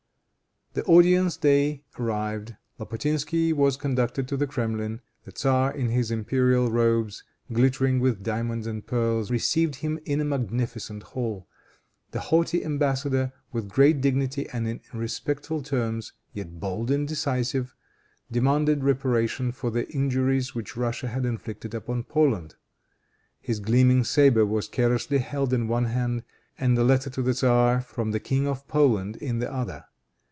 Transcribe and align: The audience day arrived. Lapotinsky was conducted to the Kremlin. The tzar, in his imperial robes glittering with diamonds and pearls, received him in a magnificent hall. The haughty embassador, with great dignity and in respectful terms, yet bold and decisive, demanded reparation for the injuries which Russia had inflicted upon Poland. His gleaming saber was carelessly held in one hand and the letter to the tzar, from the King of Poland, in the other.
The 0.73 0.85
audience 0.85 1.35
day 1.35 1.83
arrived. 1.99 2.55
Lapotinsky 2.79 3.51
was 3.51 3.75
conducted 3.75 4.25
to 4.29 4.37
the 4.37 4.47
Kremlin. 4.47 5.01
The 5.25 5.33
tzar, 5.33 5.69
in 5.75 5.89
his 5.89 6.11
imperial 6.11 6.71
robes 6.71 7.25
glittering 7.51 7.99
with 7.99 8.23
diamonds 8.23 8.67
and 8.67 8.87
pearls, 8.87 9.29
received 9.29 9.75
him 9.75 9.99
in 10.05 10.21
a 10.21 10.23
magnificent 10.23 11.03
hall. 11.03 11.49
The 12.11 12.21
haughty 12.21 12.63
embassador, 12.63 13.33
with 13.51 13.67
great 13.67 13.99
dignity 13.99 14.47
and 14.53 14.65
in 14.65 14.79
respectful 14.93 15.61
terms, 15.61 16.13
yet 16.31 16.61
bold 16.61 16.89
and 16.89 17.05
decisive, 17.05 17.75
demanded 18.31 18.81
reparation 18.81 19.51
for 19.51 19.71
the 19.71 19.89
injuries 19.91 20.55
which 20.55 20.77
Russia 20.77 21.09
had 21.09 21.25
inflicted 21.25 21.73
upon 21.73 22.03
Poland. 22.03 22.55
His 23.41 23.59
gleaming 23.59 24.05
saber 24.05 24.45
was 24.45 24.69
carelessly 24.69 25.17
held 25.17 25.51
in 25.51 25.67
one 25.67 25.87
hand 25.87 26.23
and 26.57 26.77
the 26.77 26.85
letter 26.85 27.09
to 27.09 27.21
the 27.21 27.33
tzar, 27.33 27.81
from 27.81 28.11
the 28.11 28.21
King 28.21 28.47
of 28.47 28.65
Poland, 28.69 29.17
in 29.17 29.39
the 29.39 29.51
other. 29.51 29.83